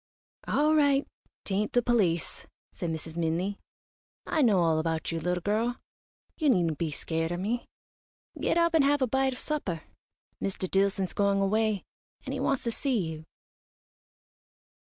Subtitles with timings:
[0.47, 1.07] "All right
[1.45, 3.13] 'tain't the police," said Mrs.
[3.15, 3.59] Minley.
[4.25, 5.79] "I know all about you, little girl.
[6.39, 7.67] You needn't be scared o' me.
[8.39, 9.83] Get up and have a bite of supper.
[10.41, 10.67] Mr.
[10.67, 11.83] Dillson's going away,
[12.25, 13.25] and he wants to see you."